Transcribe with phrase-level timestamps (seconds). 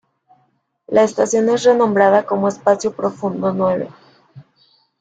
[0.87, 3.87] La estación es renombrada como Espacio Profundo Nueve.